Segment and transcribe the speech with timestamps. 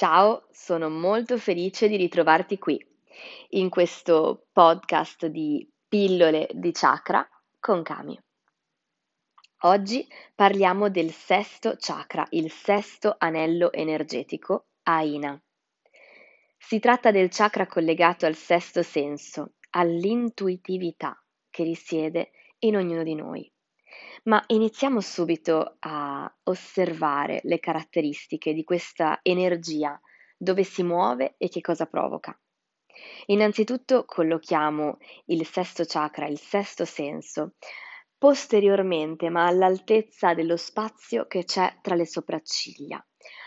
[0.00, 2.82] Ciao, sono molto felice di ritrovarti qui,
[3.50, 8.18] in questo podcast di Pillole di Chakra con Kami.
[9.64, 15.38] Oggi parliamo del sesto chakra, il sesto anello energetico, Aina.
[16.56, 22.30] Si tratta del chakra collegato al sesto senso, all'intuitività che risiede
[22.60, 23.52] in ognuno di noi.
[24.24, 29.98] Ma iniziamo subito a osservare le caratteristiche di questa energia,
[30.36, 32.38] dove si muove e che cosa provoca.
[33.26, 37.54] Innanzitutto collochiamo il sesto chakra, il sesto senso,
[38.18, 43.02] posteriormente ma all'altezza dello spazio che c'è tra le sopracciglia,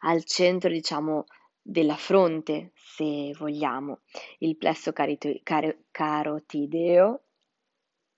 [0.00, 1.24] al centro diciamo
[1.60, 4.02] della fronte, se vogliamo,
[4.38, 7.24] il plesso carito- car- carotideo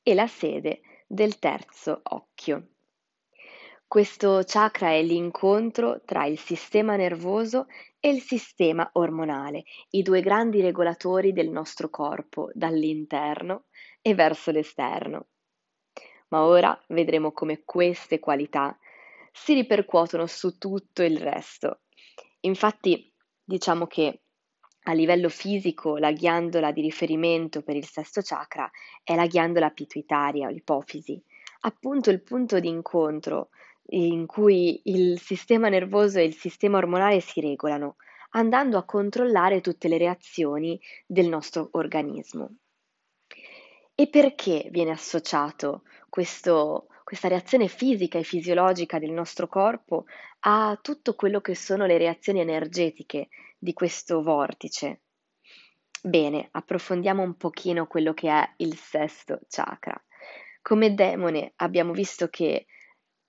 [0.02, 2.70] e la sede del terzo occhio.
[3.87, 7.66] Questo chakra è l'incontro tra il sistema nervoso
[8.01, 13.66] e il sistema ormonale, i due grandi regolatori del nostro corpo dall'interno
[14.02, 15.29] e verso l'esterno.
[16.29, 18.77] Ma ora vedremo come queste qualità
[19.30, 21.82] si ripercuotono su tutto il resto.
[22.40, 24.23] Infatti, diciamo che
[24.88, 28.70] a livello fisico la ghiandola di riferimento per il sesto chakra
[29.02, 31.20] è la ghiandola pituitaria o l'ipofisi,
[31.60, 33.48] appunto il punto di incontro
[33.90, 37.96] in cui il sistema nervoso e il sistema ormonale si regolano,
[38.30, 42.56] andando a controllare tutte le reazioni del nostro organismo.
[43.95, 50.04] E perché viene associato questo, questa reazione fisica e fisiologica del nostro corpo
[50.40, 53.28] a tutto quello che sono le reazioni energetiche
[53.59, 55.01] di questo vortice?
[56.02, 60.01] Bene, approfondiamo un pochino quello che è il sesto chakra.
[60.62, 62.66] Come demone abbiamo visto che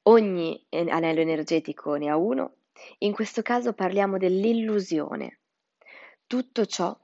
[0.04, 2.58] ogni anello energetico ne ha uno,
[3.00, 5.40] in questo caso parliamo dell'illusione,
[6.28, 6.98] tutto ciò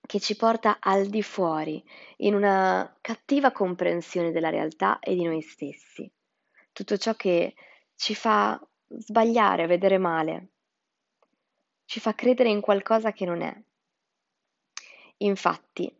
[0.00, 1.82] che ci porta al di fuori,
[2.18, 6.10] in una cattiva comprensione della realtà e di noi stessi,
[6.72, 7.54] tutto ciò che
[7.94, 10.48] ci fa sbagliare, vedere male,
[11.90, 13.52] ci fa credere in qualcosa che non è.
[15.16, 15.92] Infatti,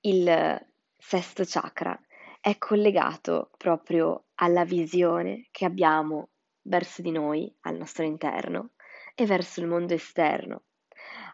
[0.00, 0.66] il
[0.98, 1.96] sesto chakra
[2.40, 6.30] è collegato proprio alla visione che abbiamo
[6.62, 8.70] verso di noi, al nostro interno,
[9.14, 10.64] e verso il mondo esterno,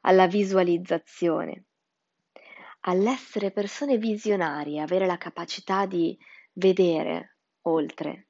[0.02, 1.64] alla visualizzazione,
[2.80, 6.18] all'essere persone visionarie, avere la capacità di
[6.52, 8.28] vedere oltre,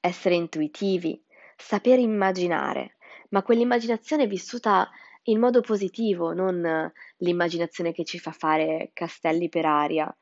[0.00, 1.24] essere intuitivi,
[1.56, 2.96] saper immaginare,
[3.30, 4.88] ma quell'immaginazione vissuta
[5.24, 10.14] in modo positivo, non l'immaginazione che ci fa fare castelli per aria,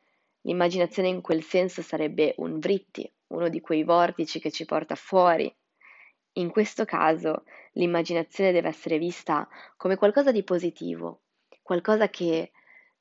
[0.42, 5.54] L'immaginazione in quel senso sarebbe un vritti, uno di quei vortici che ci porta fuori.
[6.38, 9.46] In questo caso l'immaginazione deve essere vista
[9.76, 11.22] come qualcosa di positivo,
[11.60, 12.52] qualcosa che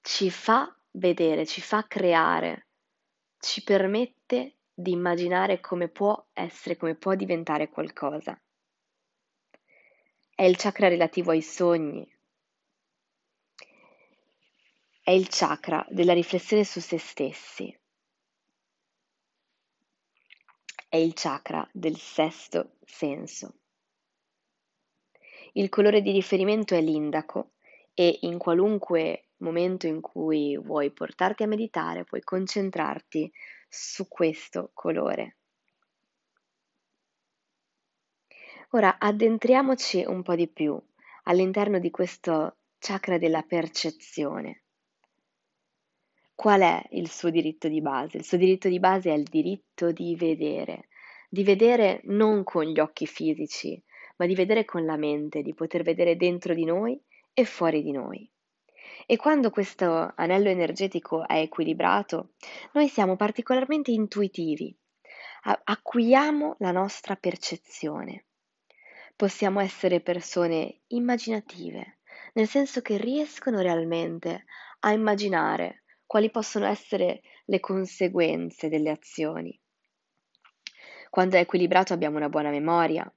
[0.01, 2.67] ci fa vedere, ci fa creare,
[3.39, 8.37] ci permette di immaginare come può essere, come può diventare qualcosa.
[10.39, 12.07] È il chakra relativo ai sogni,
[15.01, 17.75] è il chakra della riflessione su se stessi.
[20.87, 23.55] È il chakra del sesto senso.
[25.53, 27.53] Il colore di riferimento è l'indaco
[27.95, 33.31] e in qualunque momento in cui vuoi portarti a meditare puoi concentrarti
[33.67, 35.37] su questo colore.
[38.71, 40.77] Ora addentriamoci un po' di più
[41.23, 44.63] all'interno di questo chakra della percezione.
[46.35, 48.17] Qual è il suo diritto di base?
[48.17, 50.89] Il suo diritto di base è il diritto di vedere,
[51.29, 53.81] di vedere non con gli occhi fisici,
[54.17, 57.01] ma di vedere con la mente, di poter vedere dentro di noi
[57.33, 58.29] e fuori di noi.
[59.05, 62.33] E quando questo anello energetico è equilibrato,
[62.73, 64.77] noi siamo particolarmente intuitivi,
[65.63, 68.26] acquiamo la nostra percezione.
[69.17, 72.01] Possiamo essere persone immaginative,
[72.33, 74.45] nel senso che riescono realmente
[74.81, 79.59] a immaginare quali possono essere le conseguenze delle azioni.
[81.09, 83.11] Quando è equilibrato abbiamo una buona memoria,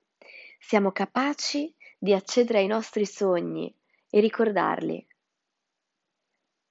[0.58, 3.70] siamo capaci di accedere ai nostri sogni
[4.08, 5.06] e ricordarli.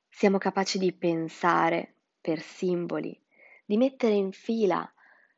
[0.10, 3.16] Siamo capaci di pensare per simboli,
[3.64, 4.92] di mettere in fila,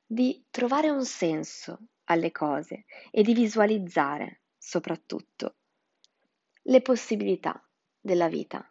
[0.05, 5.55] di trovare un senso alle cose e di visualizzare soprattutto
[6.63, 7.61] le possibilità
[7.99, 8.65] della vita.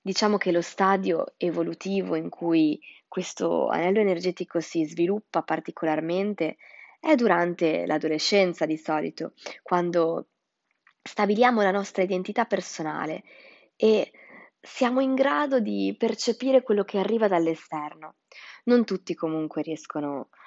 [0.00, 6.56] Diciamo che lo stadio evolutivo in cui questo anello energetico si sviluppa particolarmente
[7.00, 10.28] è durante l'adolescenza di solito, quando
[11.02, 13.22] stabiliamo la nostra identità personale
[13.76, 14.10] e
[14.60, 18.16] siamo in grado di percepire quello che arriva dall'esterno.
[18.64, 20.43] Non tutti comunque riescono a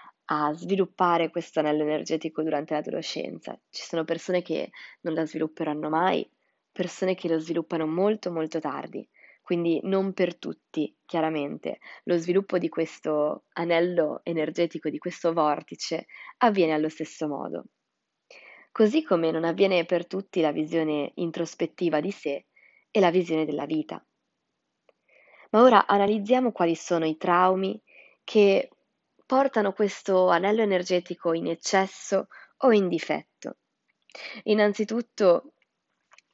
[0.54, 3.60] sviluppare questo anello energetico durante l'adolescenza.
[3.70, 4.72] Ci sono persone che
[5.02, 6.30] non la svilupperanno mai,
[6.72, 9.08] persone che lo sviluppano molto molto tardi.
[9.42, 16.08] Quindi non per tutti, chiaramente, lo sviluppo di questo anello energetico, di questo vortice,
[16.40, 17.68] avviene allo stesso modo.
[18.74, 22.48] Così come non avviene per tutti la visione introspettiva di sé
[22.92, 24.06] e la visione della vita.
[25.52, 27.82] Ma ora analizziamo quali sono i traumi
[28.24, 28.70] che
[29.28, 32.30] portano questo anello energetico in eccesso
[32.60, 33.58] o in difetto.
[34.44, 35.52] Innanzitutto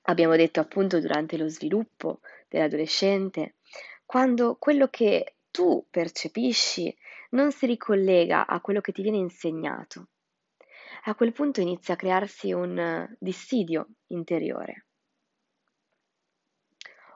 [0.03, 3.55] abbiamo detto appunto durante lo sviluppo dell'adolescente,
[4.05, 6.95] quando quello che tu percepisci
[7.31, 10.07] non si ricollega a quello che ti viene insegnato.
[11.05, 14.85] A quel punto inizia a crearsi un dissidio interiore.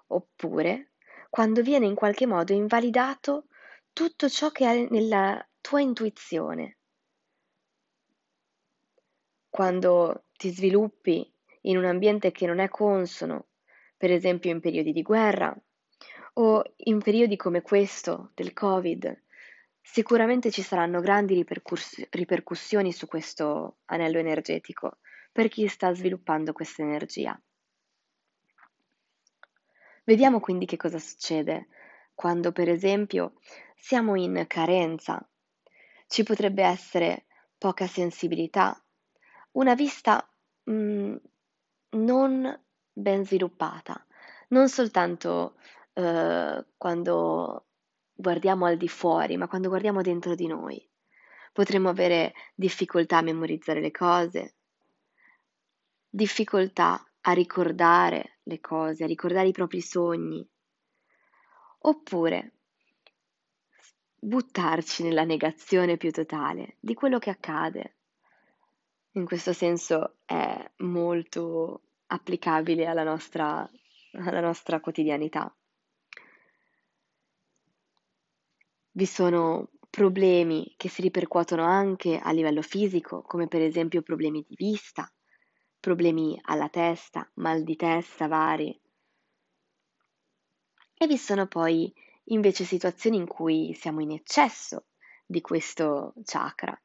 [0.07, 0.91] Oppure
[1.29, 3.45] quando viene in qualche modo invalidato
[3.93, 6.77] tutto ciò che è nella tua intuizione.
[9.49, 11.29] Quando ti sviluppi
[11.63, 13.47] in un ambiente che non è consono,
[13.97, 15.53] per esempio in periodi di guerra
[16.35, 19.23] o in periodi come questo del Covid,
[19.81, 24.99] sicuramente ci saranno grandi ripercuss- ripercussioni su questo anello energetico
[25.33, 27.37] per chi sta sviluppando questa energia.
[30.05, 31.67] Vediamo quindi che cosa succede
[32.13, 33.33] quando, per esempio,
[33.75, 35.29] siamo in carenza,
[36.07, 37.25] ci potrebbe essere
[37.57, 38.81] poca sensibilità,
[39.51, 40.27] una vista
[40.63, 41.15] mh, mm,
[41.89, 42.61] non
[42.93, 44.05] ben sviluppata,
[44.49, 45.55] non soltanto
[45.93, 47.65] eh, quando
[48.13, 50.89] guardiamo al di fuori, ma quando guardiamo dentro di noi.
[51.53, 54.55] Potremmo avere difficoltà a memorizzare le cose,
[56.09, 60.47] difficoltà a ricordare le cose, a ricordare i propri sogni,
[61.79, 62.56] oppure
[64.19, 67.95] buttarci nella negazione più totale di quello che accade.
[69.11, 73.69] In questo senso è molto applicabile alla nostra,
[74.13, 75.53] alla nostra quotidianità.
[78.91, 84.55] Vi sono problemi che si ripercuotono anche a livello fisico, come per esempio problemi di
[84.55, 85.11] vista,
[85.79, 88.79] problemi alla testa, mal di testa vari.
[90.99, 91.93] E vi sono poi
[92.27, 94.85] invece situazioni in cui siamo in eccesso
[95.25, 96.79] di questo chakra,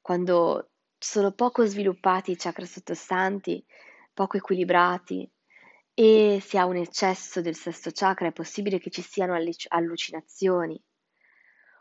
[0.00, 3.64] quando sono poco sviluppati i chakra sottostanti,
[4.12, 5.30] poco equilibrati
[5.94, 9.34] e si ha un eccesso del sesto chakra, è possibile che ci siano
[9.68, 10.80] allucinazioni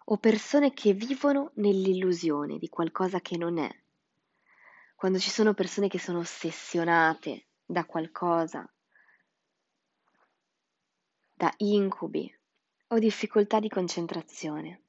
[0.07, 3.69] o persone che vivono nell'illusione di qualcosa che non è.
[4.95, 8.69] Quando ci sono persone che sono ossessionate da qualcosa,
[11.33, 12.33] da incubi
[12.87, 14.81] o difficoltà di concentrazione.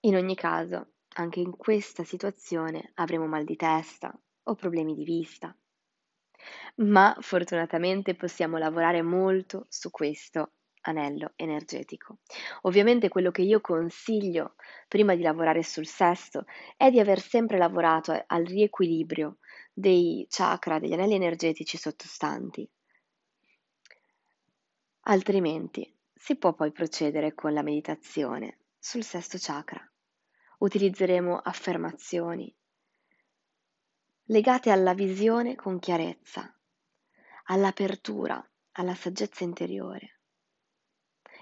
[0.00, 5.56] In ogni caso, anche in questa situazione avremo mal di testa o problemi di vista.
[6.76, 12.18] Ma fortunatamente possiamo lavorare molto su questo anello energetico.
[12.62, 14.54] Ovviamente quello che io consiglio
[14.88, 16.44] prima di lavorare sul sesto
[16.76, 19.38] è di aver sempre lavorato al riequilibrio
[19.72, 22.68] dei chakra, degli anelli energetici sottostanti.
[25.06, 29.86] Altrimenti si può poi procedere con la meditazione sul sesto chakra.
[30.58, 32.54] Utilizzeremo affermazioni
[34.28, 36.58] legate alla visione con chiarezza,
[37.44, 38.42] all'apertura,
[38.72, 40.20] alla saggezza interiore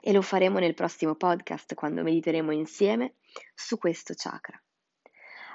[0.01, 3.19] e lo faremo nel prossimo podcast quando mediteremo insieme
[3.55, 4.61] su questo chakra.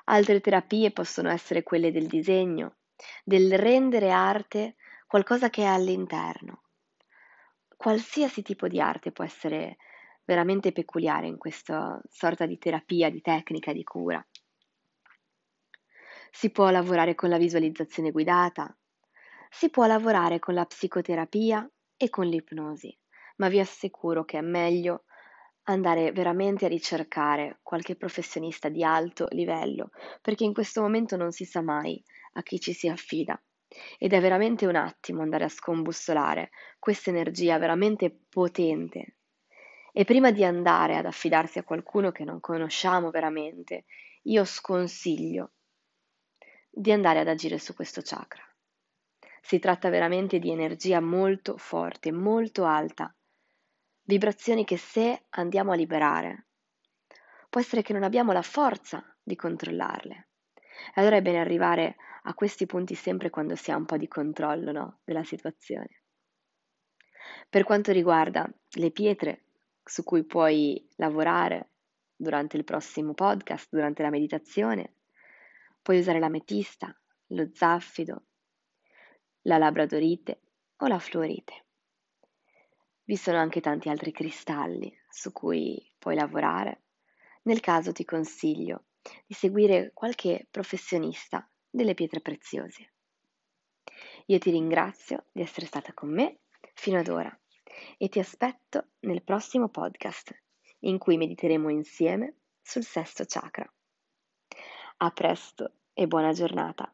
[0.05, 2.77] Altre terapie possono essere quelle del disegno,
[3.25, 6.61] del rendere arte qualcosa che è all'interno.
[7.77, 9.77] Qualsiasi tipo di arte può essere
[10.25, 14.25] veramente peculiare in questa sorta di terapia, di tecnica, di cura.
[16.31, 18.75] Si può lavorare con la visualizzazione guidata,
[19.49, 22.95] si può lavorare con la psicoterapia e con l'ipnosi
[23.37, 25.03] ma vi assicuro che è meglio
[25.63, 29.89] andare veramente a ricercare qualche professionista di alto livello,
[30.21, 32.01] perché in questo momento non si sa mai
[32.33, 33.39] a chi ci si affida.
[33.97, 39.17] Ed è veramente un attimo andare a scombussolare questa energia veramente potente.
[39.91, 43.85] E prima di andare ad affidarsi a qualcuno che non conosciamo veramente,
[44.23, 45.51] io sconsiglio
[46.69, 48.43] di andare ad agire su questo chakra.
[49.41, 53.15] Si tratta veramente di energia molto forte, molto alta,
[54.03, 56.47] vibrazioni che se andiamo a liberare,
[57.49, 60.26] può essere che non abbiamo la forza di controllarle.
[60.93, 64.07] E allora è bene arrivare a questi punti sempre quando si ha un po' di
[64.07, 66.01] controllo no, della situazione.
[67.49, 69.45] Per quanto riguarda le pietre
[69.83, 71.71] su cui puoi lavorare
[72.15, 74.95] durante il prossimo podcast, durante la meditazione,
[75.81, 76.93] puoi usare l'ametista,
[77.27, 78.25] lo zaffido,
[79.43, 80.41] la labradorite
[80.77, 81.65] o la fluorite.
[83.03, 86.81] Vi sono anche tanti altri cristalli su cui puoi lavorare.
[87.43, 88.87] Nel caso ti consiglio
[89.25, 92.93] di seguire qualche professionista delle pietre preziose.
[94.27, 96.39] Io ti ringrazio di essere stata con me
[96.73, 97.39] fino ad ora
[97.97, 100.35] e ti aspetto nel prossimo podcast
[100.79, 103.71] in cui mediteremo insieme sul sesto chakra.
[104.97, 106.91] A presto e buona giornata.